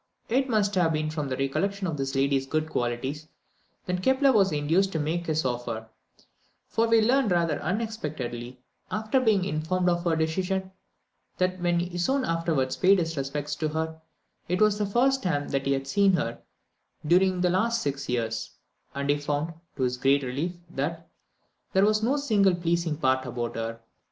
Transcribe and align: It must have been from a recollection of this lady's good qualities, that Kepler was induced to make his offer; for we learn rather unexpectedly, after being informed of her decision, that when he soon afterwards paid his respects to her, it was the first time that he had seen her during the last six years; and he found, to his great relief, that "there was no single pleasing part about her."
It 0.29 0.49
must 0.49 0.73
have 0.73 0.93
been 0.93 1.11
from 1.11 1.31
a 1.31 1.35
recollection 1.35 1.85
of 1.85 1.95
this 1.95 2.15
lady's 2.15 2.47
good 2.47 2.71
qualities, 2.71 3.27
that 3.85 4.01
Kepler 4.01 4.31
was 4.31 4.51
induced 4.51 4.91
to 4.93 4.99
make 4.99 5.27
his 5.27 5.45
offer; 5.45 5.89
for 6.67 6.87
we 6.87 7.01
learn 7.03 7.27
rather 7.27 7.61
unexpectedly, 7.61 8.59
after 8.89 9.19
being 9.19 9.45
informed 9.45 9.89
of 9.89 10.03
her 10.05 10.15
decision, 10.15 10.71
that 11.37 11.59
when 11.61 11.79
he 11.81 11.99
soon 11.99 12.25
afterwards 12.25 12.75
paid 12.77 12.97
his 12.97 13.15
respects 13.15 13.53
to 13.57 13.67
her, 13.69 14.01
it 14.47 14.59
was 14.59 14.79
the 14.79 14.87
first 14.87 15.21
time 15.21 15.49
that 15.49 15.67
he 15.67 15.73
had 15.73 15.85
seen 15.85 16.13
her 16.13 16.41
during 17.05 17.39
the 17.41 17.51
last 17.51 17.83
six 17.83 18.09
years; 18.09 18.55
and 18.95 19.07
he 19.07 19.17
found, 19.19 19.53
to 19.75 19.83
his 19.83 19.97
great 19.97 20.23
relief, 20.23 20.53
that 20.71 21.07
"there 21.73 21.85
was 21.85 22.01
no 22.01 22.17
single 22.17 22.55
pleasing 22.55 22.97
part 22.97 23.23
about 23.27 23.55
her." 23.55 23.79